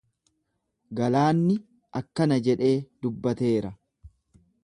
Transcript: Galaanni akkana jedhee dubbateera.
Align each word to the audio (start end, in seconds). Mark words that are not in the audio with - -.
Galaanni 0.99 1.57
akkana 2.01 2.39
jedhee 2.49 2.73
dubbateera. 3.05 3.73